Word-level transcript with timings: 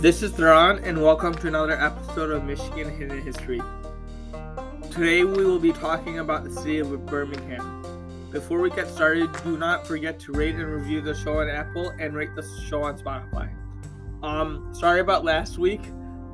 This 0.00 0.22
is 0.22 0.32
Theron, 0.32 0.82
and 0.82 1.02
welcome 1.02 1.34
to 1.34 1.46
another 1.46 1.78
episode 1.78 2.30
of 2.30 2.42
Michigan 2.44 2.88
Hidden 2.88 3.20
History. 3.20 3.60
Today 4.90 5.24
we 5.24 5.44
will 5.44 5.58
be 5.58 5.74
talking 5.74 6.20
about 6.20 6.42
the 6.42 6.50
city 6.50 6.78
of 6.78 7.04
Birmingham. 7.04 7.84
Before 8.32 8.60
we 8.60 8.70
get 8.70 8.88
started, 8.88 9.30
do 9.44 9.58
not 9.58 9.86
forget 9.86 10.18
to 10.20 10.32
rate 10.32 10.54
and 10.54 10.64
review 10.64 11.02
the 11.02 11.14
show 11.14 11.40
on 11.40 11.50
Apple 11.50 11.92
and 12.00 12.14
rate 12.14 12.30
the 12.34 12.48
show 12.66 12.82
on 12.82 12.98
Spotify. 12.98 13.50
Um, 14.22 14.72
sorry 14.72 15.00
about 15.00 15.22
last 15.22 15.58
week. 15.58 15.82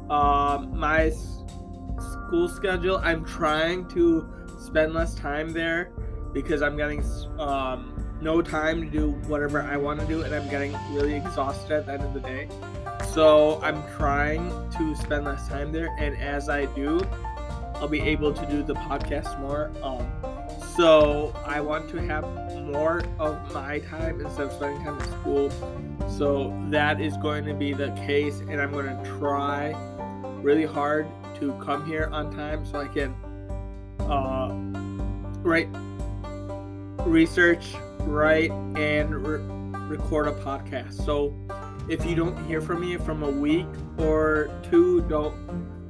Um, 0.08 0.78
my 0.78 1.10
school 1.10 2.48
schedule, 2.48 2.98
I'm 3.02 3.24
trying 3.24 3.88
to 3.88 4.32
spend 4.60 4.94
less 4.94 5.12
time 5.16 5.48
there 5.48 5.90
because 6.32 6.62
I'm 6.62 6.76
getting 6.76 7.02
um, 7.40 8.16
no 8.20 8.42
time 8.42 8.80
to 8.80 8.88
do 8.88 9.10
whatever 9.26 9.60
I 9.60 9.76
want 9.76 9.98
to 9.98 10.06
do, 10.06 10.23
and 10.23 10.33
I'm 10.33 10.48
getting 10.48 10.73
really 10.92 11.14
exhausted 11.14 11.73
at 11.73 11.87
the 11.87 11.95
end 11.95 12.05
of 12.05 12.14
the 12.14 12.20
day. 12.20 12.48
So 13.16 13.59
I'm 13.62 13.83
trying 13.97 14.51
to 14.73 14.95
spend 14.95 15.25
less 15.25 15.48
time 15.48 15.73
there, 15.73 15.88
and 15.98 16.19
as 16.19 16.51
I 16.51 16.66
do, 16.66 17.01
I'll 17.77 17.89
be 17.89 18.02
able 18.02 18.34
to 18.34 18.45
do 18.45 18.62
the 18.62 18.75
podcast 18.75 19.41
more. 19.41 19.73
Um, 19.83 20.06
so 20.77 21.34
I 21.47 21.62
want 21.62 21.89
to 21.92 21.97
have 21.97 22.25
more 22.66 23.02
of 23.19 23.55
my 23.55 23.79
time 23.79 24.20
instead 24.20 24.48
of 24.48 24.52
spending 24.52 24.84
time 24.84 25.01
at 25.01 25.06
school. 25.06 25.51
So 26.11 26.55
that 26.69 27.01
is 27.01 27.16
going 27.16 27.47
to 27.47 27.55
be 27.55 27.73
the 27.73 27.91
case, 28.06 28.41
and 28.41 28.61
I'm 28.61 28.70
going 28.70 28.84
to 28.84 29.11
try 29.19 29.70
really 30.42 30.67
hard 30.67 31.09
to 31.41 31.55
come 31.64 31.87
here 31.87 32.11
on 32.12 32.30
time 32.37 32.67
so 32.67 32.83
I 32.83 32.89
can 32.89 33.14
uh, 34.01 34.53
write 35.41 35.69
research, 37.06 37.77
write, 38.01 38.51
and 38.77 39.27
re- 39.27 39.41
record 39.89 40.28
a 40.28 40.33
podcast. 40.33 41.03
So 41.03 41.34
if 41.88 42.05
you 42.05 42.16
don't 42.16 42.44
hear 42.47 42.61
from 42.61 42.80
me 42.80 42.97
from 42.97 43.22
a 43.22 43.30
week 43.30 43.66
or 43.98 44.50
two, 44.69 45.02
don't 45.02 45.34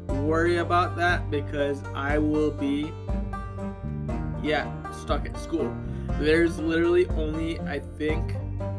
worry 0.08 0.58
about 0.58 0.96
that 0.96 1.30
because 1.30 1.82
I 1.94 2.18
will 2.18 2.50
be, 2.50 2.92
yeah, 4.42 4.70
stuck 4.92 5.26
at 5.26 5.38
school. 5.38 5.74
There's 6.20 6.58
literally 6.58 7.06
only, 7.08 7.58
I 7.60 7.78
think, 7.78 8.34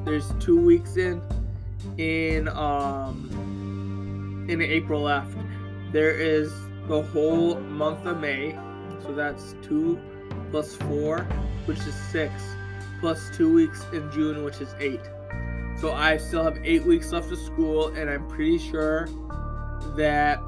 there's 0.06 0.32
two 0.40 0.60
weeks 0.60 0.98
in, 0.98 1.22
in, 1.98 2.48
um, 2.50 3.26
in 4.48 4.62
April 4.62 5.02
left. 5.02 5.36
There 5.92 6.12
is 6.12 6.54
the 6.88 7.02
whole 7.02 7.60
month 7.62 8.06
of 8.06 8.20
May, 8.20 8.58
so 9.04 9.14
that's 9.14 9.56
two 9.64 10.00
plus 10.52 10.76
four, 10.76 11.22
which 11.66 11.80
is 11.80 11.96
six, 12.12 12.32
plus 13.00 13.30
two 13.36 13.52
weeks 13.54 13.86
in 13.92 14.12
June, 14.12 14.44
which 14.44 14.62
is 14.62 14.74
eight. 14.80 15.02
So 15.78 15.94
I 15.94 16.18
still 16.18 16.44
have 16.44 16.60
eight 16.64 16.84
weeks 16.84 17.12
left 17.12 17.32
of 17.32 17.38
school, 17.38 17.90
and 17.90 18.10
I'm 18.10 18.28
pretty 18.28 18.58
sure 18.58 19.08
that 19.96 20.42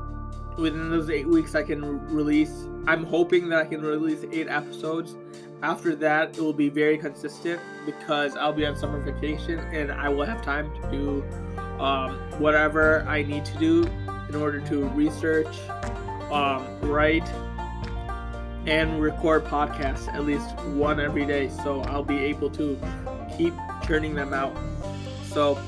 within 0.58 0.89
those 0.89 1.09
eight 1.09 1.27
weeks 1.27 1.55
I 1.55 1.63
can 1.63 1.81
release. 2.13 2.67
I'm 2.88 3.05
hoping 3.05 3.50
that 3.50 3.59
I 3.59 3.66
can 3.66 3.81
release 3.81 4.25
eight 4.31 4.47
episodes. 4.47 5.16
After 5.61 5.95
that, 5.97 6.38
it 6.38 6.41
will 6.41 6.53
be 6.53 6.69
very 6.69 6.97
consistent 6.97 7.61
because 7.85 8.35
I'll 8.35 8.53
be 8.53 8.66
on 8.66 8.75
summer 8.75 9.00
vacation 9.02 9.59
and 9.59 9.91
I 9.91 10.09
will 10.09 10.25
have 10.25 10.41
time 10.41 10.73
to 10.81 10.91
do 10.91 11.23
um, 11.80 12.17
whatever 12.39 13.05
I 13.07 13.23
need 13.23 13.45
to 13.45 13.57
do 13.57 13.83
in 14.30 14.35
order 14.35 14.61
to 14.61 14.85
research, 14.89 15.59
um, 16.31 16.80
write, 16.81 17.27
and 18.66 19.02
record 19.02 19.45
podcasts 19.45 20.07
at 20.13 20.25
least 20.25 20.55
one 20.75 21.00
every 21.00 21.25
day. 21.25 21.50
So 21.50 21.81
I'll 21.81 22.03
be 22.03 22.17
able 22.17 22.50
to 22.52 22.80
keep 23.38 23.53
churning 23.85 24.16
them 24.16 24.33
out. 24.33 24.55
So 25.31 25.61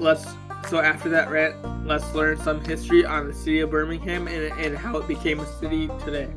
let's 0.00 0.26
so 0.68 0.80
after 0.80 1.08
that 1.08 1.30
rant, 1.30 1.86
let's 1.86 2.12
learn 2.14 2.38
some 2.38 2.64
history 2.64 3.04
on 3.04 3.26
the 3.26 3.34
city 3.34 3.60
of 3.60 3.70
Birmingham 3.70 4.28
and, 4.28 4.52
and 4.58 4.76
how 4.76 4.98
it 4.98 5.08
became 5.08 5.40
a 5.40 5.46
city 5.58 5.88
today. 6.04 6.28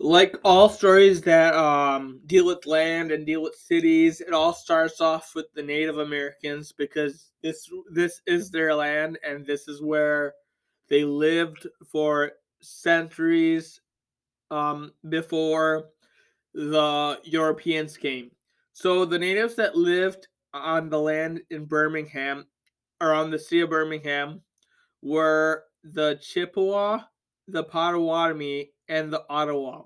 Like 0.00 0.36
all 0.44 0.68
stories 0.68 1.20
that 1.22 1.54
um, 1.54 2.20
deal 2.26 2.46
with 2.46 2.66
land 2.66 3.10
and 3.10 3.26
deal 3.26 3.42
with 3.42 3.54
cities, 3.54 4.20
it 4.20 4.32
all 4.32 4.52
starts 4.52 5.00
off 5.00 5.32
with 5.34 5.46
the 5.54 5.62
Native 5.62 5.98
Americans 5.98 6.72
because 6.72 7.30
this 7.42 7.68
this 7.90 8.20
is 8.26 8.50
their 8.50 8.74
land 8.74 9.18
and 9.26 9.46
this 9.46 9.68
is 9.68 9.82
where 9.82 10.34
they 10.88 11.04
lived 11.04 11.66
for 11.84 12.32
centuries 12.60 13.80
um, 14.50 14.92
before 15.08 15.90
the 16.54 17.20
Europeans 17.24 17.96
came. 17.96 18.30
So 18.72 19.04
the 19.04 19.18
natives 19.18 19.54
that 19.56 19.76
lived 19.76 20.28
on 20.54 20.88
the 20.88 21.00
land 21.00 21.40
in 21.50 21.64
Birmingham, 21.64 22.46
around 23.00 23.30
the 23.30 23.38
city 23.38 23.60
of 23.60 23.70
Birmingham, 23.70 24.40
were 25.02 25.64
the 25.84 26.18
Chippewa, 26.20 27.00
the 27.46 27.64
Potawatomi, 27.64 28.72
and 28.88 29.12
the 29.12 29.24
Ottawa. 29.28 29.82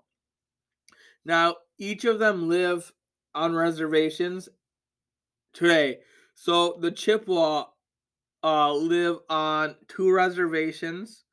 Now, 1.24 1.56
each 1.78 2.04
of 2.04 2.18
them 2.18 2.48
live 2.48 2.92
on 3.34 3.54
reservations 3.54 4.48
today. 5.52 5.98
So 6.34 6.78
the 6.80 6.90
Chippewa 6.90 7.64
uh, 8.44 8.72
live 8.72 9.18
on 9.28 9.76
two 9.88 10.12
reservations, 10.12 11.24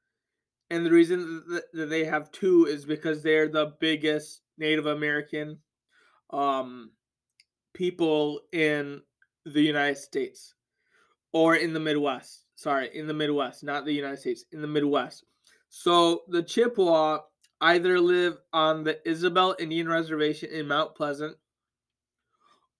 and 0.69 0.85
the 0.85 0.91
reason 0.91 1.43
that 1.73 1.89
they 1.89 2.05
have 2.05 2.31
two 2.31 2.65
is 2.65 2.85
because 2.85 3.23
they're 3.23 3.47
the 3.47 3.73
biggest 3.79 4.41
Native 4.59 4.85
American 4.85 5.57
um, 6.31 6.91
people 7.73 8.41
in 8.51 9.01
the 9.45 9.61
United 9.61 9.97
States 9.97 10.53
or 11.33 11.55
in 11.55 11.73
the 11.73 11.79
Midwest. 11.79 12.45
Sorry, 12.55 12.89
in 12.93 13.07
the 13.07 13.13
Midwest, 13.13 13.63
not 13.63 13.85
the 13.85 13.93
United 13.93 14.19
States, 14.19 14.43
in 14.51 14.61
the 14.61 14.67
Midwest. 14.67 15.23
So 15.69 16.23
the 16.27 16.43
Chippewa 16.43 17.19
either 17.61 17.99
live 17.99 18.37
on 18.53 18.83
the 18.83 18.99
Isabel 19.09 19.55
Indian 19.59 19.87
Reservation 19.87 20.49
in 20.51 20.67
Mount 20.67 20.95
Pleasant, 20.95 21.37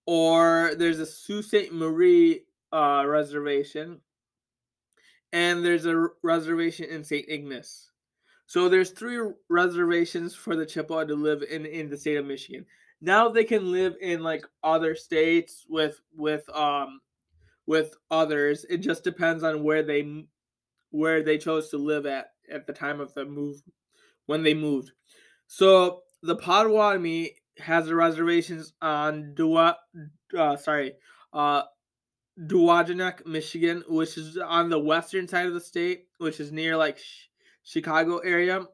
or 0.06 0.72
there's 0.76 0.98
a 0.98 1.06
Sault 1.06 1.44
Ste. 1.44 1.72
Marie 1.72 2.44
uh, 2.72 3.04
reservation, 3.06 4.00
and 5.32 5.64
there's 5.64 5.86
a 5.86 6.08
reservation 6.22 6.86
in 6.86 7.04
St. 7.04 7.26
Ignace. 7.28 7.89
So 8.50 8.68
there's 8.68 8.90
three 8.90 9.20
reservations 9.48 10.34
for 10.34 10.56
the 10.56 10.66
Chippewa 10.66 11.04
to 11.04 11.14
live 11.14 11.44
in 11.48 11.64
in 11.64 11.88
the 11.88 11.96
state 11.96 12.16
of 12.16 12.26
Michigan. 12.26 12.66
Now 13.00 13.28
they 13.28 13.44
can 13.44 13.70
live 13.70 13.94
in 14.00 14.24
like 14.24 14.44
other 14.64 14.96
states 14.96 15.64
with 15.68 16.00
with 16.16 16.48
um 16.52 17.00
with 17.68 17.94
others. 18.10 18.66
It 18.68 18.78
just 18.78 19.04
depends 19.04 19.44
on 19.44 19.62
where 19.62 19.84
they 19.84 20.24
where 20.90 21.22
they 21.22 21.38
chose 21.38 21.68
to 21.68 21.78
live 21.78 22.06
at 22.06 22.32
at 22.52 22.66
the 22.66 22.72
time 22.72 22.98
of 22.98 23.14
the 23.14 23.24
move 23.24 23.62
when 24.26 24.42
they 24.42 24.54
moved. 24.54 24.90
So 25.46 26.02
the 26.24 26.34
Potawatomi 26.34 27.36
has 27.58 27.86
the 27.86 27.94
reservations 27.94 28.72
on 28.82 29.34
Dua, 29.36 29.76
uh, 30.36 30.56
sorry, 30.56 30.94
uh, 31.32 31.62
Duwaginnuk, 32.36 33.24
Michigan, 33.26 33.84
which 33.86 34.18
is 34.18 34.36
on 34.38 34.70
the 34.70 34.80
western 34.80 35.28
side 35.28 35.46
of 35.46 35.54
the 35.54 35.60
state, 35.60 36.06
which 36.18 36.40
is 36.40 36.50
near 36.50 36.76
like 36.76 36.98
sh- 36.98 37.29
Chicago 37.70 38.18
area. 38.18 38.66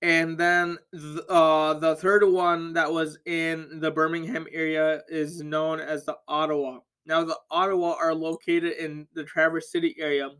And 0.00 0.38
then 0.38 0.78
th- 0.92 1.24
uh, 1.28 1.74
the 1.74 1.96
third 1.96 2.24
one 2.24 2.74
that 2.74 2.92
was 2.92 3.18
in 3.26 3.80
the 3.80 3.90
Birmingham 3.90 4.46
area 4.52 5.02
is 5.08 5.40
known 5.40 5.80
as 5.80 6.04
the 6.04 6.16
Ottawa. 6.28 6.80
Now, 7.06 7.24
the 7.24 7.38
Ottawa 7.50 7.96
are 8.00 8.14
located 8.14 8.74
in 8.74 9.08
the 9.14 9.24
Traverse 9.24 9.72
City 9.72 9.96
area, 9.98 10.30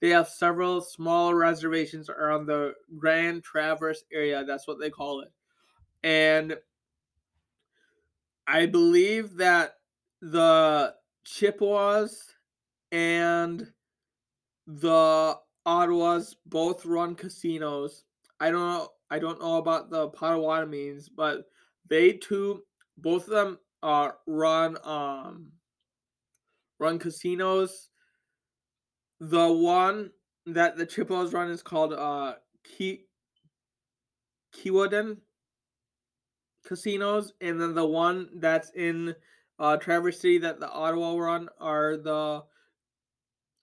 they 0.00 0.08
have 0.10 0.28
several 0.28 0.80
small 0.80 1.34
reservations 1.34 2.08
around 2.08 2.46
the 2.46 2.72
Grand 2.96 3.44
Traverse 3.44 4.02
area. 4.10 4.44
That's 4.44 4.66
what 4.66 4.80
they 4.80 4.88
call 4.88 5.20
it. 5.20 5.28
And 6.02 6.56
I 8.46 8.64
believe 8.64 9.36
that 9.36 9.74
the 10.22 10.94
Chippewas 11.24 12.34
and 12.90 13.70
the 14.66 15.36
Ottawas 15.66 16.34
both 16.46 16.84
run 16.86 17.14
casinos. 17.14 18.04
I 18.38 18.50
don't 18.50 18.60
know. 18.60 18.88
I 19.10 19.18
don't 19.18 19.40
know 19.40 19.56
about 19.56 19.90
the 19.90 20.08
Potawatomis, 20.10 21.08
but 21.14 21.44
they 21.88 22.12
too, 22.12 22.62
both 22.98 23.24
of 23.24 23.30
them, 23.30 23.58
uh, 23.82 24.10
run 24.26 24.76
um, 24.84 25.48
run 26.78 26.98
casinos 26.98 27.90
the 29.20 29.52
one 29.52 30.10
that 30.46 30.76
the 30.76 30.86
Chippewas 30.86 31.32
run 31.32 31.50
is 31.50 31.62
called 31.62 31.92
uh 31.92 32.34
Ki 32.64 33.04
Kewadin 34.54 35.18
casinos, 36.66 37.32
and 37.40 37.60
then 37.60 37.74
the 37.74 37.86
one 37.86 38.28
that's 38.36 38.70
in 38.70 39.14
uh 39.58 39.76
Traverse 39.76 40.20
City 40.20 40.38
that 40.38 40.58
the 40.58 40.70
Ottawa 40.70 41.16
run 41.16 41.48
are 41.60 41.96
the 41.98 42.42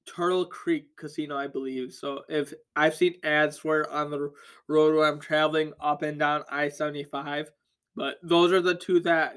Turtle 0.07 0.45
Creek 0.45 0.95
Casino, 0.95 1.37
I 1.37 1.47
believe. 1.47 1.93
So 1.93 2.23
if 2.29 2.53
I've 2.75 2.95
seen 2.95 3.15
ads 3.23 3.59
for 3.59 3.81
it 3.81 3.89
on 3.91 4.09
the 4.09 4.31
road 4.67 4.95
where 4.95 5.07
I'm 5.07 5.19
traveling 5.19 5.73
up 5.79 6.01
and 6.01 6.17
down 6.17 6.43
I 6.49 6.69
seventy 6.69 7.03
five, 7.03 7.51
but 7.95 8.17
those 8.23 8.51
are 8.51 8.61
the 8.61 8.75
two 8.75 8.99
that 9.01 9.35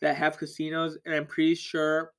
that 0.00 0.16
have 0.16 0.38
casinos, 0.38 0.98
and 1.04 1.14
I'm 1.14 1.26
pretty 1.26 1.54
sure, 1.54 2.12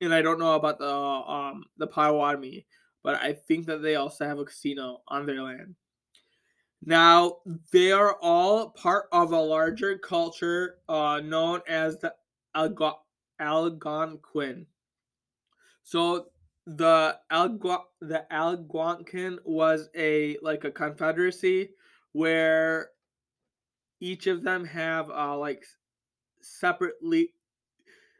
and 0.00 0.14
I 0.14 0.22
don't 0.22 0.38
know 0.38 0.54
about 0.54 0.78
the 0.78 0.92
um 0.92 1.64
the 1.78 1.86
Potawatomi, 1.86 2.66
but 3.02 3.16
I 3.16 3.32
think 3.32 3.66
that 3.66 3.82
they 3.82 3.96
also 3.96 4.26
have 4.26 4.38
a 4.38 4.44
casino 4.44 5.02
on 5.08 5.26
their 5.26 5.42
land. 5.42 5.74
Now 6.84 7.38
they 7.72 7.90
are 7.92 8.16
all 8.22 8.70
part 8.70 9.06
of 9.10 9.32
a 9.32 9.40
larger 9.40 9.98
culture 9.98 10.76
uh, 10.88 11.20
known 11.24 11.60
as 11.66 11.98
the 11.98 12.14
Algo- 12.56 12.98
Algonquin. 13.40 14.66
So 15.82 16.28
the 16.68 17.18
Algu- 17.32 17.84
the 18.02 18.30
Algonquin 18.30 19.38
was 19.44 19.88
a 19.96 20.36
like 20.42 20.64
a 20.64 20.70
confederacy 20.70 21.70
where 22.12 22.90
each 24.00 24.26
of 24.26 24.42
them 24.42 24.64
have 24.66 25.10
uh 25.10 25.36
like 25.36 25.64
separately 26.42 27.32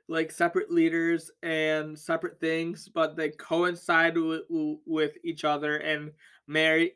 like 0.08 0.32
separate 0.32 0.70
leaders 0.70 1.30
and 1.42 1.98
separate 1.98 2.40
things 2.40 2.88
but 2.88 3.16
they 3.16 3.28
coincide 3.30 4.16
with, 4.16 4.42
with 4.86 5.12
each 5.22 5.44
other 5.44 5.76
and 5.76 6.10
marry 6.46 6.92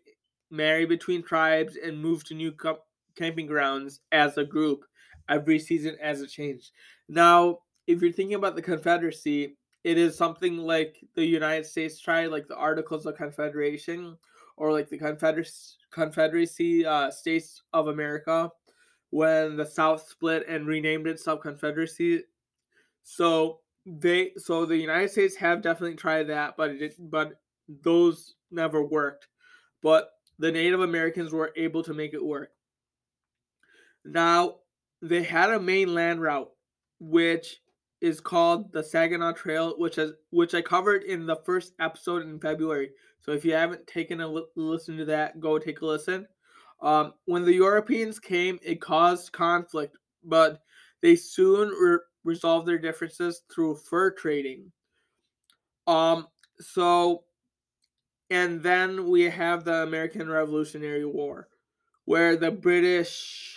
marry 0.51 0.87
between 0.87 1.23
tribes 1.23 1.77
and 1.77 2.01
move 2.01 2.25
to 2.25 2.35
new 2.35 2.53
co- 2.53 2.83
camping 3.15 3.47
grounds 3.47 4.01
as 4.11 4.39
a 4.39 4.45
group 4.45 4.85
every 5.29 5.59
season 5.59 5.97
as 6.03 6.21
it 6.23 6.29
changed. 6.29 6.71
Now 7.09 7.59
if 7.87 8.01
you're 8.01 8.13
thinking 8.13 8.37
about 8.37 8.57
the 8.57 8.63
confederacy 8.63 9.59
it 9.85 9.99
is 9.99 10.17
something 10.17 10.59
like 10.59 11.05
the 11.15 11.25
United 11.25 11.67
States 11.67 11.99
tried, 11.99 12.27
like 12.27 12.47
the 12.47 12.57
Articles 12.57 13.07
of 13.07 13.17
Confederation, 13.17 14.17
or 14.57 14.73
like 14.73 14.89
the 14.89 14.99
Confederacy, 14.99 15.77
Confederacy 15.91 16.87
uh, 16.87 17.11
States 17.11 17.63
of 17.73 17.89
America, 17.89 18.51
when 19.11 19.57
the 19.57 19.67
South 19.67 20.07
split 20.09 20.47
and 20.49 20.67
renamed 20.67 21.07
itself 21.07 21.41
Confederacy. 21.41 22.23
So 23.03 23.61
they, 23.85 24.33
so 24.37 24.65
the 24.65 24.77
United 24.77 25.11
States 25.11 25.35
have 25.37 25.63
definitely 25.63 25.97
tried 25.97 26.29
that, 26.29 26.57
but 26.57 26.71
it, 26.71 26.95
but 26.99 27.41
those 27.69 28.35
never 28.51 28.85
worked. 28.85 29.27
But 29.83 30.11
the 30.39 30.53
Native 30.53 30.81
Americans 30.81 31.33
were 31.33 31.53
able 31.57 31.83
to 31.83 31.95
make 31.95 32.15
it 32.15 32.25
work. 32.25 32.51
Now 34.05 34.57
they 35.01 35.23
had 35.23 35.51
a 35.51 35.61
main 35.61 35.95
land 35.95 36.21
route, 36.21 36.51
which 37.01 37.62
is 38.03 38.21
called 38.21 38.73
the 38.73 38.83
Saginaw 38.83 39.33
Trail, 39.33 39.75
which 39.79 39.95
has 39.95 40.13
which 40.31 40.55
I 40.55 40.61
covered 40.61 41.05
in 41.05 41.25
the 41.25 41.37
first 41.37 41.73
episode 41.79 42.23
in 42.23 42.41
February. 42.41 42.91
So 43.21 43.31
if 43.31 43.45
you 43.45 43.55
haven't 43.55 43.87
taken 43.87 44.21
a 44.21 44.27
li- 44.27 44.45
listen 44.57 44.97
to 44.97 45.05
that, 45.05 45.39
go 45.39 45.57
take 45.57 45.81
a 45.81 45.87
listen. 45.87 46.27
Um, 46.81 47.15
when 47.27 47.45
the 47.45 47.55
Europeans 47.55 48.19
came, 48.19 48.59
it 48.61 48.81
caused 48.81 49.31
conflict, 49.31 49.97
but 50.25 50.63
they 51.01 51.15
soon 51.15 51.69
re- 51.69 51.99
resolved 52.25 52.67
their 52.67 52.79
differences 52.79 53.43
through 53.55 53.77
fur 53.77 54.11
trading. 54.11 54.73
Um, 55.87 56.27
so, 56.59 57.23
and 58.31 58.61
then 58.65 59.09
we 59.09 59.23
have 59.23 59.63
the 59.63 59.85
American 59.85 60.29
Revolutionary 60.29 61.05
War, 61.05 61.47
where 62.05 62.35
the 62.37 62.51
British 62.51 63.52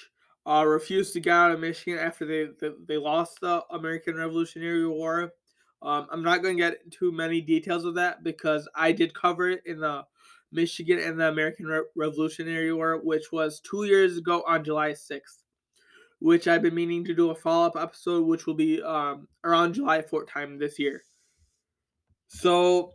uh, 0.48 0.64
refused 0.66 1.14
to 1.14 1.20
get 1.20 1.34
out 1.34 1.52
of 1.52 1.60
Michigan 1.60 2.00
after 2.00 2.26
they 2.26 2.48
they, 2.60 2.74
they 2.88 2.98
lost 2.98 3.42
the 3.42 3.64
American 3.72 4.16
Revolutionary 4.16 4.88
War. 4.88 5.32
Um, 5.82 6.08
I'm 6.12 6.24
not 6.24 6.42
going 6.42 6.58
to 6.58 6.64
get 6.64 6.92
too 6.92 7.12
many 7.12 7.42
details 7.42 7.86
of 7.86 7.96
that 7.96 8.24
because 8.24 8.68
I 8.76 8.92
did 8.92 9.14
cover 9.14 9.50
it 9.50 9.62
in 9.66 9.80
the 9.80 10.04
Michigan 10.52 11.00
and 11.00 11.20
the 11.20 11.28
American 11.28 11.68
Re- 11.68 11.84
Revolutionary 11.96 12.74
War, 12.74 13.00
which 13.04 13.32
was 13.32 13.60
two 13.60 13.84
years 13.84 14.18
ago 14.18 14.44
on 14.48 14.64
July 14.64 14.92
6th. 14.92 15.44
Which 16.20 16.48
I've 16.48 16.62
been 16.62 16.74
meaning 16.74 17.04
to 17.06 17.14
do 17.14 17.30
a 17.30 17.36
follow 17.36 17.68
up 17.68 17.76
episode, 17.76 18.26
which 18.26 18.48
will 18.48 18.56
be 18.56 18.82
um, 18.82 19.28
around 19.44 19.74
July 19.74 20.02
4th 20.02 20.30
time 20.30 20.58
this 20.58 20.80
year. 20.80 21.04
So, 22.28 22.94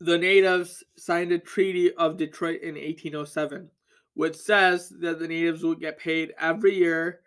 the 0.00 0.16
natives 0.16 0.82
signed 0.96 1.32
a 1.32 1.38
Treaty 1.38 1.92
of 1.94 2.16
Detroit 2.16 2.62
in 2.62 2.74
1807 2.74 3.70
which 4.18 4.34
says 4.34 4.88
that 4.88 5.20
the 5.20 5.28
natives 5.28 5.62
will 5.62 5.76
get 5.76 5.96
paid 5.96 6.34
every 6.40 6.74
year 6.74 7.20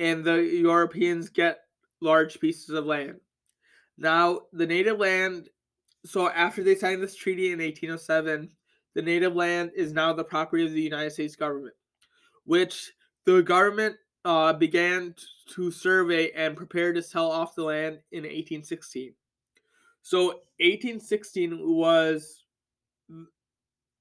and 0.00 0.24
the 0.24 0.42
Europeans 0.42 1.28
get 1.28 1.60
large 2.00 2.40
pieces 2.40 2.70
of 2.70 2.84
land. 2.84 3.20
Now, 3.96 4.40
the 4.52 4.66
native 4.66 4.98
land, 4.98 5.48
so 6.04 6.28
after 6.28 6.64
they 6.64 6.74
signed 6.74 7.00
this 7.00 7.14
treaty 7.14 7.52
in 7.52 7.60
1807, 7.60 8.50
the 8.96 9.02
native 9.02 9.36
land 9.36 9.70
is 9.76 9.92
now 9.92 10.12
the 10.12 10.24
property 10.24 10.66
of 10.66 10.72
the 10.72 10.82
United 10.82 11.12
States 11.12 11.36
government, 11.36 11.76
which 12.42 12.92
the 13.24 13.40
government 13.40 13.94
uh, 14.24 14.52
began 14.52 15.14
to 15.50 15.70
survey 15.70 16.32
and 16.32 16.56
prepare 16.56 16.92
to 16.92 17.00
sell 17.00 17.30
off 17.30 17.54
the 17.54 17.62
land 17.62 18.00
in 18.10 18.24
1816. 18.24 19.14
So 20.02 20.26
1816 20.58 21.60
was 21.62 22.45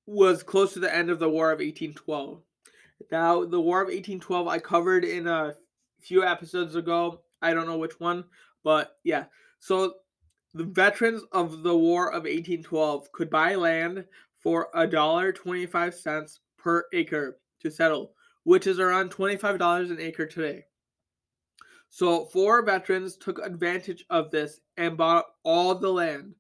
was 0.06 0.44
close 0.44 0.74
to 0.74 0.80
the 0.80 0.94
end 0.94 1.10
of 1.10 1.20
the 1.20 1.30
War 1.30 1.52
of 1.52 1.60
1812. 1.60 2.42
Now, 3.12 3.46
the 3.46 3.60
War 3.60 3.82
of 3.82 3.88
1812 3.88 4.48
I 4.48 4.60
covered 4.60 5.04
in 5.04 5.28
a 5.28 5.56
few 6.00 6.24
episodes 6.24 6.76
ago. 6.76 7.22
I 7.42 7.54
don't 7.54 7.68
know 7.68 7.78
which 7.78 8.00
one, 8.00 8.26
but 8.64 8.98
yeah. 9.04 9.26
So 9.60 9.96
the 10.54 10.64
veterans 10.64 11.24
of 11.32 11.64
the 11.64 11.76
War 11.76 12.08
of 12.08 12.24
1812 12.24 13.12
could 13.12 13.30
buy 13.30 13.56
land 13.56 14.06
for 14.40 14.70
a 14.74 14.86
dollar 14.88 15.32
twenty-five 15.32 15.94
cents 15.94 16.40
per 16.58 16.86
acre 16.94 17.40
to 17.62 17.72
settle, 17.72 18.14
which 18.44 18.68
is 18.68 18.80
around 18.80 19.12
$25 19.12 19.92
an 19.92 20.00
acre 20.00 20.26
today. 20.26 20.66
So 21.90 22.26
four 22.26 22.64
veterans 22.64 23.18
took 23.18 23.40
advantage 23.40 24.06
of 24.10 24.30
this 24.32 24.60
and 24.78 24.98
bought 24.98 25.26
all 25.44 25.76
the 25.76 25.92
land. 25.92 26.36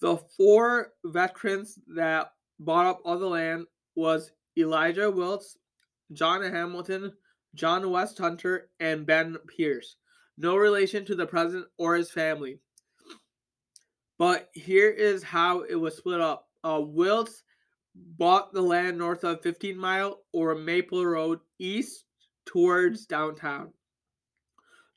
The 0.00 0.16
four 0.36 0.92
veterans 1.04 1.78
that 1.94 2.32
bought 2.58 2.86
up 2.86 3.00
all 3.04 3.18
the 3.18 3.26
land 3.26 3.66
was 3.94 4.32
Elijah 4.56 5.10
Willits, 5.10 5.56
John 6.12 6.42
Hamilton, 6.42 7.12
John 7.54 7.90
West 7.90 8.18
Hunter, 8.18 8.70
and 8.80 9.06
Ben 9.06 9.36
Pierce. 9.46 9.96
No 10.36 10.56
relation 10.56 11.04
to 11.06 11.14
the 11.14 11.26
president 11.26 11.66
or 11.78 11.94
his 11.94 12.10
family. 12.10 12.58
But 14.18 14.50
here 14.52 14.90
is 14.90 15.22
how 15.22 15.62
it 15.62 15.74
was 15.74 15.96
split 15.96 16.20
up. 16.20 16.48
Uh, 16.62 16.80
Willits 16.80 17.42
bought 17.94 18.52
the 18.52 18.62
land 18.62 18.98
north 18.98 19.24
of 19.24 19.42
15 19.42 19.76
Mile 19.76 20.20
or 20.32 20.54
Maple 20.54 21.04
Road 21.04 21.40
east 21.58 22.04
towards 22.46 23.06
downtown. 23.06 23.72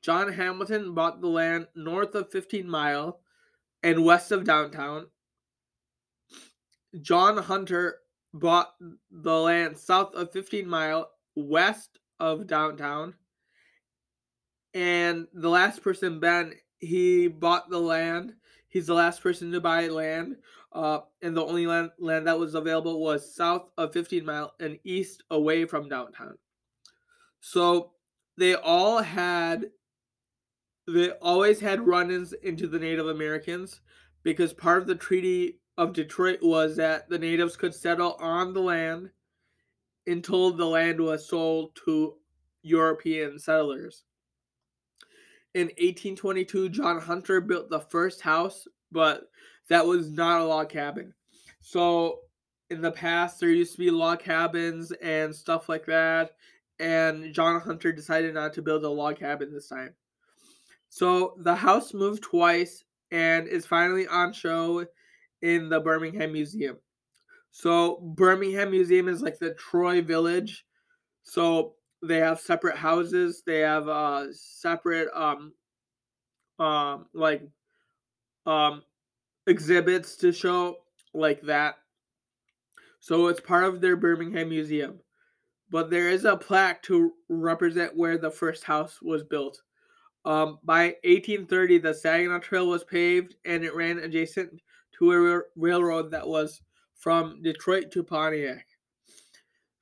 John 0.02 0.32
Hamilton 0.32 0.94
bought 0.94 1.22
the 1.22 1.28
land 1.28 1.68
north 1.76 2.16
of 2.16 2.32
15 2.32 2.68
Mile 2.68 3.20
and 3.84 4.04
west 4.04 4.32
of 4.32 4.44
downtown. 4.44 5.08
John 7.02 7.38
Hunter 7.38 7.98
bought 8.34 8.74
the 9.12 9.38
land 9.40 9.78
south 9.78 10.14
of 10.16 10.32
15 10.32 10.68
Mile, 10.68 11.10
west 11.36 12.00
of 12.20 12.48
downtown. 12.48 13.14
And 14.74 15.28
the 15.34 15.50
last 15.50 15.82
person, 15.82 16.20
Ben, 16.20 16.54
he 16.80 17.28
bought 17.28 17.70
the 17.70 17.80
land. 17.80 18.34
He's 18.70 18.88
the 18.88 18.94
last 18.94 19.22
person 19.22 19.52
to 19.52 19.62
buy 19.62 19.88
land. 19.88 20.38
Uh, 20.72 21.00
and 21.22 21.36
the 21.36 21.44
only 21.44 21.66
land, 21.66 21.92
land 21.98 22.28
that 22.28 22.38
was 22.38 22.54
available 22.54 23.00
was 23.00 23.34
south 23.34 23.70
of 23.78 23.94
15 23.94 24.26
Mile 24.26 24.54
and 24.60 24.78
east 24.84 25.24
away 25.32 25.66
from 25.66 25.90
downtown. 25.90 26.38
So 27.40 27.94
they 28.38 28.56
all 28.56 29.02
had, 29.02 29.72
they 30.88 31.12
always 31.12 31.60
had 31.60 31.88
run 31.88 32.12
ins 32.12 32.34
into 32.34 32.68
the 32.68 32.80
Native 32.80 33.08
Americans 33.08 33.82
because 34.24 34.54
part 34.54 34.82
of 34.82 34.88
the 34.88 34.96
Treaty 34.96 35.60
of 35.78 35.94
Detroit 35.94 36.40
was 36.42 36.76
that 36.78 37.08
the 37.10 37.20
natives 37.20 37.56
could 37.56 37.74
settle 37.74 38.14
on 38.20 38.54
the 38.54 38.62
land 38.62 39.12
until 40.08 40.52
the 40.52 40.66
land 40.66 41.00
was 41.00 41.28
sold 41.28 41.78
to 41.86 42.16
European 42.64 43.38
settlers. 43.38 44.04
In 45.54 45.68
1822, 45.68 46.70
John 46.70 47.00
Hunter 47.00 47.42
built 47.42 47.70
the 47.70 47.80
first 47.80 48.22
house, 48.22 48.68
but 48.92 49.30
that 49.70 49.86
was 49.86 50.10
not 50.10 50.42
a 50.42 50.46
log 50.46 50.70
cabin. 50.70 51.14
So, 51.60 52.20
in 52.70 52.82
the 52.82 52.92
past, 52.92 53.40
there 53.40 53.50
used 53.50 53.74
to 53.74 53.80
be 53.80 53.90
log 53.90 54.20
cabins 54.20 54.92
and 55.02 55.34
stuff 55.34 55.70
like 55.70 55.86
that, 55.86 56.32
and 56.80 57.34
John 57.34 57.60
Hunter 57.62 57.92
decided 57.92 58.34
not 58.34 58.54
to 58.54 58.62
build 58.62 58.84
a 58.84 58.90
log 58.90 59.20
cabin 59.20 59.54
this 59.54 59.68
time. 59.68 59.94
So, 60.90 61.36
the 61.40 61.56
house 61.56 61.94
moved 61.94 62.24
twice 62.24 62.84
and 63.12 63.48
is 63.48 63.66
finally 63.66 64.08
on 64.08 64.34
show 64.34 64.86
in 65.42 65.70
the 65.70 65.80
Birmingham 65.80 66.34
Museum. 66.34 66.78
So 67.52 68.00
Birmingham 68.16 68.72
Museum 68.72 69.08
is 69.08 69.22
like 69.22 69.40
the 69.40 69.54
Troy 69.54 70.02
Village. 70.02 70.66
So 71.24 71.76
they 72.04 72.18
have 72.18 72.40
separate 72.40 72.78
houses. 72.78 73.44
They 73.46 73.60
have 73.60 73.88
uh 73.88 74.28
separate 74.32 75.10
um 75.16 75.54
um 76.60 77.08
like 77.14 77.42
um 78.46 78.84
exhibits 79.48 80.16
to 80.18 80.32
show 80.32 80.78
like 81.14 81.42
that. 81.44 81.76
So 83.00 83.28
it's 83.28 83.40
part 83.40 83.64
of 83.64 83.82
their 83.82 83.96
Birmingham 83.96 84.50
Museum. 84.50 85.00
But 85.70 85.90
there 85.90 86.10
is 86.10 86.26
a 86.26 86.38
plaque 86.38 86.82
to 86.84 87.14
represent 87.28 87.96
where 87.96 88.18
the 88.18 88.32
first 88.32 88.64
house 88.64 89.00
was 89.02 89.24
built. 89.24 89.62
Um, 90.24 90.60
by 90.64 90.96
1830, 91.04 91.80
the 91.80 91.94
Saginaw 91.94 92.40
Trail 92.40 92.68
was 92.68 92.84
paved 92.84 93.36
and 93.46 93.64
it 93.64 93.76
ran 93.76 94.00
adjacent 94.00 94.62
to 95.00 95.12
a 95.12 95.42
railroad 95.56 96.12
that 96.12 96.28
was 96.28 96.62
from 96.96 97.42
Detroit 97.42 97.92
to 97.92 98.04
Pontiac. 98.04 98.66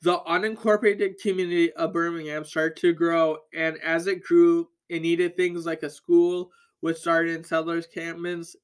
The 0.02 0.20
unincorporated 0.20 1.20
community 1.22 1.72
of 1.74 1.94
Birmingham 1.94 2.46
started 2.46 2.78
to 2.78 2.94
grow, 2.94 3.38
and 3.54 3.78
as 3.82 4.08
it 4.08 4.24
grew, 4.24 4.70
it 4.90 5.02
needed 5.02 5.36
things 5.36 5.66
like 5.66 5.84
a 5.84 5.90
school, 5.90 6.52
which 6.82 6.98
started 6.98 7.36
in 7.36 7.44
settlers' 7.44 7.88
campments 7.88 8.56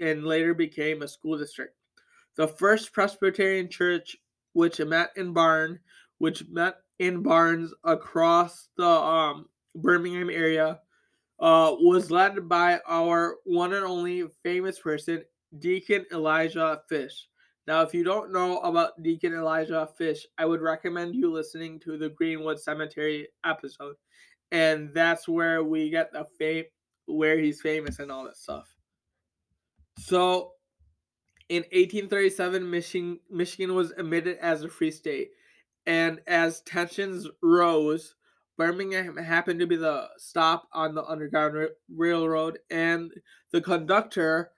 and 0.00 0.24
later 0.24 0.54
became 0.54 1.02
a 1.02 1.08
school 1.08 1.36
district. 1.36 1.74
The 2.36 2.48
first 2.48 2.92
Presbyterian 2.92 3.68
church, 3.68 4.16
which 4.52 4.80
met 4.80 5.10
in 5.16 5.32
Barn, 5.32 5.80
which 6.18 6.44
met 6.48 6.76
in 6.98 7.22
barns 7.22 7.74
across 7.84 8.68
the 8.76 8.88
um, 8.88 9.46
Birmingham 9.74 10.30
area, 10.30 10.80
uh, 11.38 11.74
was 11.78 12.10
led 12.10 12.48
by 12.48 12.80
our 12.88 13.36
one 13.44 13.74
and 13.74 13.84
only 13.84 14.24
famous 14.42 14.78
person, 14.78 15.22
Deacon 15.58 16.06
Elijah 16.12 16.80
Fish. 16.88 17.28
Now, 17.66 17.82
if 17.82 17.92
you 17.92 18.04
don't 18.04 18.32
know 18.32 18.58
about 18.60 19.02
Deacon 19.02 19.34
Elijah 19.34 19.88
Fish, 19.98 20.24
I 20.38 20.44
would 20.44 20.60
recommend 20.60 21.14
you 21.14 21.32
listening 21.32 21.80
to 21.80 21.98
the 21.98 22.10
Greenwood 22.10 22.60
Cemetery 22.60 23.28
episode. 23.44 23.96
And 24.52 24.94
that's 24.94 25.26
where 25.26 25.64
we 25.64 25.90
get 25.90 26.12
the 26.12 26.24
fame, 26.38 26.64
where 27.06 27.38
he's 27.38 27.60
famous 27.60 27.98
and 27.98 28.12
all 28.12 28.24
that 28.24 28.36
stuff. 28.36 28.68
So, 29.98 30.52
in 31.48 31.62
1837, 31.72 32.70
Michigan, 32.70 33.20
Michigan 33.30 33.74
was 33.74 33.92
admitted 33.92 34.38
as 34.38 34.62
a 34.62 34.68
free 34.68 34.90
state. 34.90 35.30
And 35.86 36.20
as 36.26 36.62
tensions 36.62 37.28
rose, 37.42 38.14
Birmingham 38.56 39.16
happened 39.16 39.60
to 39.60 39.66
be 39.66 39.76
the 39.76 40.08
stop 40.18 40.68
on 40.72 40.94
the 40.94 41.04
Underground 41.04 41.68
Railroad, 41.94 42.58
and 42.70 43.12
the 43.52 43.60
conductor 43.60 44.52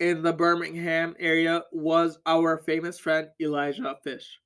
in 0.00 0.22
the 0.22 0.32
Birmingham 0.32 1.14
area 1.20 1.62
was 1.70 2.18
our 2.26 2.58
famous 2.58 2.98
friend 2.98 3.28
Elijah 3.40 3.96
Fish. 4.02 4.40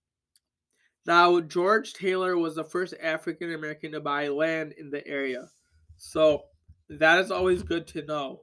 Now, 1.07 1.41
George 1.41 1.93
Taylor 1.93 2.37
was 2.37 2.57
the 2.57 2.65
first 2.65 2.95
African 3.01 3.53
American 3.53 3.93
to 3.93 4.01
buy 4.01 4.29
land 4.29 4.75
in 4.77 4.91
the 4.91 5.07
area. 5.07 5.49
So, 5.97 6.43
that 6.89 7.21
is 7.21 7.31
always 7.31 7.63
good 7.63 7.87
to 7.89 8.05
know. 8.05 8.43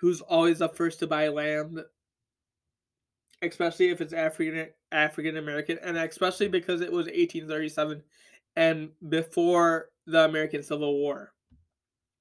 Who's 0.00 0.20
always 0.20 0.58
the 0.58 0.68
first 0.68 0.98
to 1.00 1.06
buy 1.06 1.28
land, 1.28 1.80
especially 3.42 3.90
if 3.90 4.00
it's 4.00 4.12
African 4.12 4.68
African 4.92 5.36
American, 5.36 5.78
and 5.82 5.96
especially 5.96 6.48
because 6.48 6.80
it 6.80 6.92
was 6.92 7.06
1837 7.06 8.02
and 8.56 8.90
before 9.08 9.88
the 10.06 10.24
American 10.24 10.62
Civil 10.62 10.94
War 10.94 11.32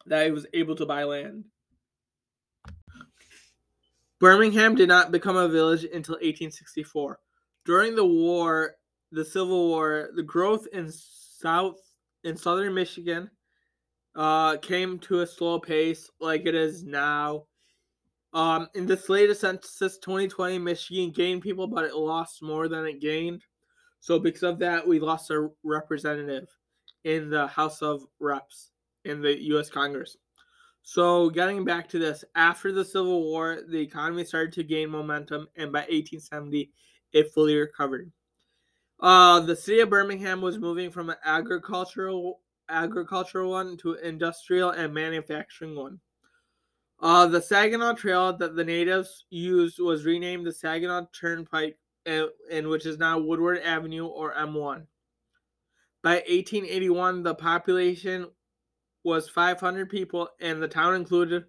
that 0.06 0.26
he 0.26 0.32
was 0.32 0.46
able 0.54 0.76
to 0.76 0.86
buy 0.86 1.04
land. 1.04 1.46
Birmingham 4.24 4.74
did 4.74 4.88
not 4.88 5.12
become 5.12 5.36
a 5.36 5.50
village 5.50 5.84
until 5.84 6.13
1864. 6.13 7.20
During 7.65 7.94
the 7.94 8.06
war, 8.06 8.75
the 9.12 9.25
Civil 9.25 9.68
War, 9.68 10.12
the 10.15 10.24
growth 10.24 10.65
in 10.72 10.89
South 10.89 11.75
in 12.24 12.38
southern 12.38 12.74
Michigan 12.74 13.30
uh, 14.15 14.56
came 14.62 14.98
to 15.00 15.20
a 15.20 15.27
slow 15.27 15.60
pace, 15.60 16.10
like 16.22 16.46
it 16.46 16.56
is 16.56 16.86
now. 16.86 17.44
Um, 18.34 18.70
in 18.75 18.86
this 18.86 19.10
latest 19.10 19.42
census, 19.42 19.98
2020, 19.98 20.58
Michigan 20.58 21.12
gained 21.12 21.42
people, 21.42 21.68
but 21.68 21.84
it 21.84 21.94
lost 21.94 22.42
more 22.42 22.70
than 22.70 22.86
it 22.86 23.01
gained. 23.01 23.44
So 24.00 24.20
because 24.20 24.44
of 24.44 24.58
that, 24.60 24.88
we 24.88 25.01
lost 25.01 25.32
a 25.32 25.50
representative 25.65 26.48
in 27.03 27.30
the 27.30 27.48
House 27.48 27.82
of 27.82 28.06
Reps 28.22 28.72
in 29.03 29.22
the 29.22 29.38
U.S. 29.48 29.70
Congress. 29.70 30.15
So, 30.86 31.30
getting 31.30 31.63
back 31.63 31.88
to 31.90 32.00
this, 32.00 32.25
after 32.36 32.74
the 32.74 32.84
Civil 32.84 33.24
War, 33.24 33.60
the 33.68 33.80
economy 33.80 34.25
started 34.25 34.54
to 34.54 34.63
gain 34.63 34.90
momentum, 34.90 35.48
and 35.56 35.72
by 35.72 35.80
1870, 35.80 36.72
it 37.13 37.32
fully 37.34 37.56
recovered. 37.56 38.12
Uh, 39.00 39.40
the 39.40 39.56
city 39.56 39.80
of 39.80 39.90
Birmingham 39.90 40.42
was 40.42 40.58
moving 40.58 40.92
from 40.92 41.10
an 41.10 41.16
agricultural 41.24 42.42
agricultural 42.70 43.52
one 43.52 43.78
to 43.78 43.94
an 43.94 44.04
industrial 44.04 44.72
and 44.72 44.94
manufacturing 44.94 45.75
one. 45.75 46.00
Uh, 47.02 47.28
the 47.28 47.42
Saginaw 47.42 47.94
Trail 47.94 48.34
that 48.38 48.56
the 48.56 48.63
natives 48.63 49.25
used 49.30 49.80
was 49.80 50.06
renamed 50.06 50.46
the 50.46 50.52
Saginaw 50.52 51.08
Turnpike, 51.12 51.78
and, 52.06 52.28
and 52.52 52.68
which 52.68 52.86
is 52.86 52.98
now 52.98 53.20
Woodward 53.20 53.60
Avenue 53.60 54.06
or 54.06 54.34
M1. 54.34 54.86
By 56.02 56.16
1881, 56.16 57.24
the 57.24 57.36
population 57.36 58.28
was 59.04 59.30
500 59.30 59.90
people, 59.90 60.30
and 60.40 60.62
the 60.62 60.68
town 60.68 60.96
included 60.96 61.46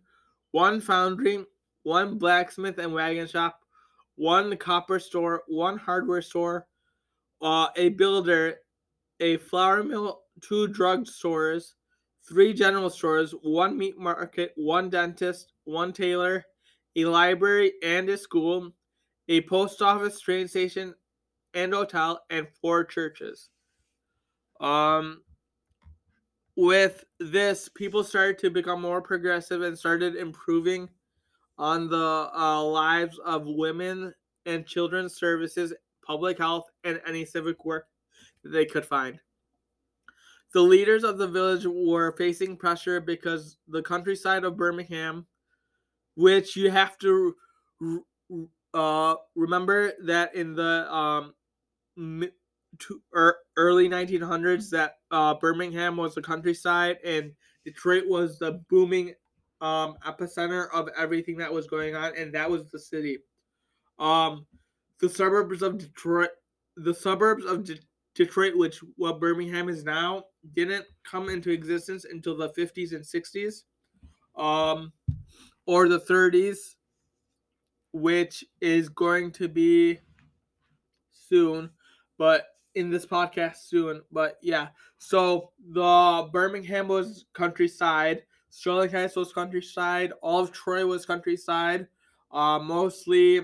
one 0.51 0.81
foundry, 0.81 1.45
one 1.83 2.19
blacksmith 2.19 2.79
and 2.79 2.93
wagon 2.93 3.27
shop, 3.27 3.61
one 4.17 4.57
copper 4.57 4.99
store, 4.99 5.43
one 5.49 5.77
hardware 5.77 6.23
store, 6.23 6.67
uh, 7.43 7.69
a 7.77 7.91
builder, 7.91 8.57
a 9.21 9.37
flour 9.37 9.83
mill, 9.83 10.23
two 10.41 10.69
drug 10.69 11.07
stores, 11.07 11.75
three 12.29 12.53
general 12.53 12.91
stores, 12.91 13.35
one 13.43 13.77
meat 13.77 13.99
market, 13.99 14.53
one 14.57 14.89
dentist, 14.89 15.53
one 15.65 15.93
tailor, 15.93 16.45
a 16.97 17.05
library 17.05 17.73
and 17.83 18.09
a 18.09 18.17
school, 18.17 18.71
a 19.29 19.41
post 19.43 19.83
office, 19.83 20.21
train 20.21 20.49
station, 20.49 20.95
and 21.55 21.73
hotel, 21.73 22.25
and 22.31 22.47
four 22.61 22.85
churches. 22.85 23.49
Um, 24.61 25.23
with 26.57 27.05
this, 27.19 27.69
people 27.69 28.05
started 28.05 28.39
to 28.39 28.51
become 28.51 28.81
more 28.81 29.03
progressive 29.03 29.63
and 29.63 29.79
started 29.79 30.17
improving 30.17 30.89
on 31.59 31.89
the 31.89 32.31
uh, 32.35 32.63
lives 32.63 33.19
of 33.25 33.45
women 33.47 34.13
and 34.47 34.67
children's 34.67 35.17
services, 35.17 35.73
public 36.07 36.39
health, 36.39 36.71
and 36.85 37.01
any 37.07 37.25
civic 37.25 37.65
work 37.65 37.87
that 38.43 38.51
they 38.51 38.65
could 38.65 38.85
find. 38.85 39.19
The 40.53 40.61
leaders 40.61 41.03
of 41.03 41.19
the 41.19 41.27
village 41.27 41.67
were 41.67 42.13
facing 42.17 42.57
pressure 42.57 43.01
because 43.01 43.57
the 43.67 43.83
countryside 43.83 44.45
of 44.45 44.57
Birmingham, 44.57 45.27
which 46.15 46.55
you 46.55 46.71
have 46.71 46.97
to 46.99 47.35
uh, 48.73 49.15
remember 49.35 49.93
that 50.05 50.35
in 50.35 50.55
the 50.55 50.95
um, 50.95 51.35
to, 52.81 53.01
er, 53.17 53.37
early 53.57 53.89
1900s 53.89 54.71
that 54.71 54.97
uh, 55.11 55.35
Birmingham 55.35 55.97
was 55.97 56.15
the 56.15 56.23
countryside 56.23 56.99
and 57.05 57.33
Detroit 57.65 58.05
was 58.07 58.39
the 58.39 58.61
booming 58.69 59.15
um, 59.61 59.97
epicenter 60.07 60.69
of 60.73 60.89
everything 60.97 61.37
that 61.39 61.53
was 61.53 61.67
going 61.67 61.97
on, 61.97 62.13
and 62.17 62.35
that 62.35 62.51
was 62.51 62.71
the 62.71 62.79
city. 62.79 63.19
Um, 63.99 64.47
the 65.01 65.09
suburbs 65.09 65.63
of 65.63 65.79
Detroit, 65.79 66.31
the 66.77 66.95
suburbs 66.95 67.45
of 67.47 67.65
De- 67.65 67.81
Detroit, 68.15 68.57
which 68.57 68.81
what 68.97 69.21
Birmingham 69.21 69.69
is 69.69 69.85
now, 69.85 70.25
didn't 70.55 70.85
come 71.11 71.29
into 71.29 71.51
existence 71.51 72.05
until 72.05 72.37
the 72.37 72.51
50s 72.51 72.93
and 72.93 73.03
60s, 73.03 73.63
um, 74.37 74.93
or 75.67 75.89
the 75.89 76.01
30s, 76.01 76.75
which 77.93 78.45
is 78.61 78.89
going 78.91 79.33
to 79.33 79.49
be 79.49 79.99
soon. 81.11 81.71
But 82.19 82.49
in 82.75 82.91
this 82.91 83.07
podcast 83.07 83.57
soon. 83.69 84.03
But 84.13 84.39
yeah, 84.43 84.69
so 84.99 85.53
the 85.71 86.29
Birmingham 86.33 86.89
was 86.89 87.27
countryside, 87.35 88.23
Sterling 88.51 88.91
Heights 88.91 89.17
was 89.17 89.33
countryside, 89.33 90.13
all 90.23 90.41
of 90.41 90.53
Troy 90.53 90.87
was 90.87 91.07
countryside. 91.07 91.89
Uh, 92.31 92.59
mostly 92.59 93.41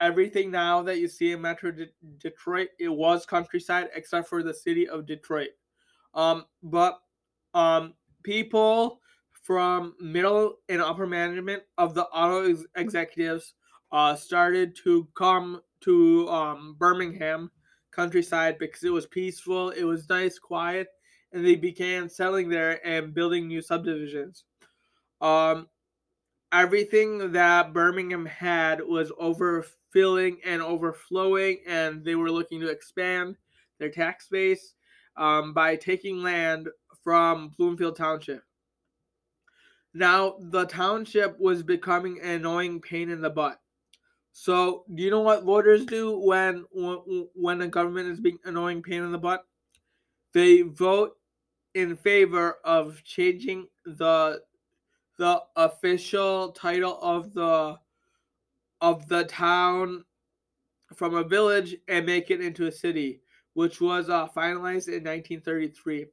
everything 0.00 0.50
now 0.50 0.82
that 0.82 0.98
you 0.98 1.08
see 1.08 1.32
in 1.32 1.40
Metro 1.40 1.70
De- 1.70 1.88
Detroit, 2.18 2.68
it 2.78 2.88
was 2.88 3.24
countryside 3.24 3.88
except 3.94 4.28
for 4.28 4.42
the 4.42 4.52
city 4.52 4.88
of 4.88 5.06
Detroit. 5.06 5.50
Um, 6.14 6.44
but 6.62 7.00
um, 7.54 7.94
people 8.22 9.00
from 9.42 9.94
middle 10.00 10.56
and 10.68 10.82
upper 10.82 11.06
management 11.06 11.62
of 11.78 11.94
the 11.94 12.04
auto 12.06 12.50
ex- 12.50 12.66
executives 12.76 13.54
uh, 13.92 14.14
started 14.14 14.76
to 14.84 15.06
come 15.14 15.60
to 15.80 16.28
um, 16.28 16.76
Birmingham 16.78 17.50
countryside 17.92 18.58
because 18.58 18.82
it 18.82 18.92
was 18.92 19.06
peaceful, 19.06 19.70
it 19.70 19.84
was 19.84 20.08
nice, 20.08 20.38
quiet, 20.38 20.88
and 21.32 21.44
they 21.44 21.54
began 21.54 22.08
selling 22.08 22.48
there 22.48 22.84
and 22.86 23.14
building 23.14 23.46
new 23.46 23.62
subdivisions. 23.62 24.44
Um, 25.20 25.68
everything 26.52 27.32
that 27.32 27.72
Birmingham 27.72 28.26
had 28.26 28.80
was 28.80 29.12
overfilling 29.12 30.38
and 30.44 30.60
overflowing, 30.60 31.58
and 31.66 32.04
they 32.04 32.14
were 32.14 32.30
looking 32.30 32.60
to 32.60 32.68
expand 32.68 33.36
their 33.78 33.90
tax 33.90 34.28
base 34.28 34.74
um, 35.16 35.54
by 35.54 35.76
taking 35.76 36.22
land 36.22 36.68
from 37.02 37.52
Bloomfield 37.56 37.96
Township. 37.96 38.42
Now, 39.94 40.36
the 40.40 40.64
township 40.66 41.38
was 41.38 41.62
becoming 41.62 42.18
an 42.20 42.30
annoying 42.30 42.80
pain 42.80 43.10
in 43.10 43.20
the 43.20 43.30
butt. 43.30 43.61
So, 44.32 44.84
do 44.94 45.02
you 45.02 45.10
know 45.10 45.20
what 45.20 45.44
voters 45.44 45.84
do 45.84 46.18
when 46.18 46.64
when 47.34 47.58
the 47.58 47.68
government 47.68 48.08
is 48.08 48.20
being 48.20 48.38
annoying 48.44 48.82
pain 48.82 49.02
in 49.02 49.12
the 49.12 49.18
butt? 49.18 49.46
They 50.32 50.62
vote 50.62 51.16
in 51.74 51.96
favor 51.96 52.58
of 52.64 53.02
changing 53.04 53.68
the 53.84 54.42
the 55.18 55.42
official 55.56 56.52
title 56.52 56.98
of 57.02 57.34
the 57.34 57.76
of 58.80 59.06
the 59.08 59.24
town 59.24 60.04
from 60.94 61.14
a 61.14 61.24
village 61.24 61.76
and 61.88 62.06
make 62.06 62.30
it 62.30 62.40
into 62.40 62.66
a 62.66 62.72
city, 62.72 63.20
which 63.54 63.80
was 63.80 64.08
uh, 64.08 64.26
finalized 64.28 64.88
in 64.88 65.04
1933. 65.04 66.06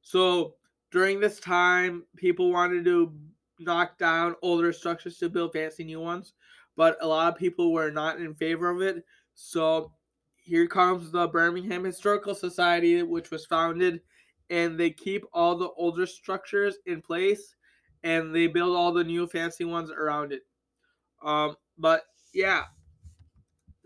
So 0.00 0.54
during 0.90 1.20
this 1.20 1.40
time, 1.40 2.04
people 2.16 2.50
wanted 2.50 2.84
to 2.84 3.12
knock 3.58 3.98
down 3.98 4.34
older 4.42 4.72
structures 4.72 5.18
to 5.18 5.28
build 5.28 5.52
fancy 5.52 5.84
new 5.84 6.00
ones, 6.00 6.32
but 6.76 6.96
a 7.00 7.06
lot 7.06 7.32
of 7.32 7.38
people 7.38 7.72
were 7.72 7.90
not 7.90 8.20
in 8.20 8.34
favor 8.34 8.70
of 8.70 8.82
it. 8.82 9.04
So 9.34 9.92
here 10.36 10.66
comes 10.66 11.10
the 11.10 11.28
Birmingham 11.28 11.84
Historical 11.84 12.34
Society, 12.34 13.02
which 13.02 13.30
was 13.30 13.46
founded, 13.46 14.00
and 14.50 14.78
they 14.78 14.90
keep 14.90 15.24
all 15.32 15.56
the 15.56 15.70
older 15.76 16.06
structures 16.06 16.76
in 16.86 17.00
place 17.00 17.54
and 18.04 18.34
they 18.34 18.46
build 18.46 18.76
all 18.76 18.92
the 18.92 19.02
new 19.02 19.26
fancy 19.26 19.64
ones 19.64 19.90
around 19.90 20.32
it. 20.32 20.42
Um, 21.24 21.56
but 21.78 22.02
yeah, 22.34 22.64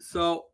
so 0.00 0.46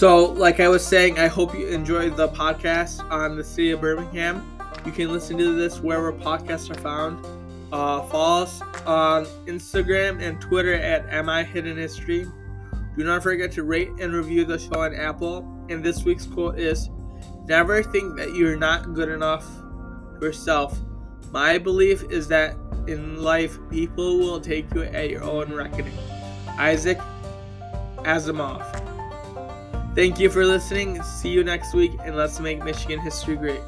So, 0.00 0.32
like 0.32 0.60
I 0.60 0.68
was 0.68 0.82
saying, 0.82 1.18
I 1.18 1.26
hope 1.26 1.52
you 1.52 1.66
enjoyed 1.66 2.16
the 2.16 2.28
podcast 2.28 3.04
on 3.10 3.36
the 3.36 3.44
city 3.44 3.72
of 3.72 3.82
Birmingham. 3.82 4.42
You 4.86 4.92
can 4.92 5.12
listen 5.12 5.36
to 5.36 5.54
this 5.54 5.80
wherever 5.80 6.10
podcasts 6.10 6.70
are 6.70 6.80
found. 6.80 7.22
Uh, 7.70 8.00
follow 8.04 8.44
us 8.44 8.62
on 8.86 9.26
Instagram 9.44 10.22
and 10.22 10.40
Twitter 10.40 10.72
at 10.72 11.04
MI 11.22 11.44
Hidden 11.44 11.76
History. 11.76 12.26
Do 12.96 13.04
not 13.04 13.22
forget 13.22 13.52
to 13.52 13.62
rate 13.62 13.90
and 14.00 14.14
review 14.14 14.46
the 14.46 14.58
show 14.58 14.80
on 14.80 14.94
Apple. 14.94 15.40
And 15.68 15.84
this 15.84 16.02
week's 16.02 16.24
quote 16.24 16.58
is 16.58 16.88
Never 17.44 17.82
think 17.82 18.16
that 18.16 18.34
you're 18.34 18.56
not 18.56 18.94
good 18.94 19.10
enough 19.10 19.46
yourself. 20.22 20.78
My 21.30 21.58
belief 21.58 22.04
is 22.04 22.26
that 22.28 22.56
in 22.86 23.22
life, 23.22 23.58
people 23.68 24.18
will 24.18 24.40
take 24.40 24.72
you 24.74 24.84
at 24.84 25.10
your 25.10 25.24
own 25.24 25.52
reckoning. 25.52 25.92
Isaac 26.56 26.98
Asimov. 27.98 28.89
Thank 29.94 30.20
you 30.20 30.30
for 30.30 30.44
listening. 30.44 31.02
See 31.02 31.30
you 31.30 31.42
next 31.42 31.74
week, 31.74 31.98
and 32.04 32.16
let's 32.16 32.38
make 32.38 32.62
Michigan 32.62 33.00
history 33.00 33.36
great. 33.36 33.60